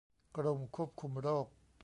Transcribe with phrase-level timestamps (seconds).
[0.35, 1.47] กรมควบคุมโรค